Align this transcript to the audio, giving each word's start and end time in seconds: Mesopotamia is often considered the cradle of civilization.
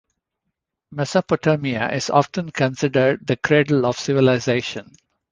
Mesopotamia 0.89 1.91
is 1.91 2.09
often 2.09 2.49
considered 2.49 3.19
the 3.27 3.37
cradle 3.37 3.85
of 3.85 3.99
civilization. 3.99 4.95